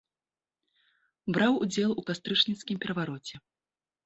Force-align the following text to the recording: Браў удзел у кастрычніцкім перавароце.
Браў 1.35 1.53
удзел 1.67 1.91
у 1.99 2.05
кастрычніцкім 2.09 2.81
перавароце. 2.87 3.35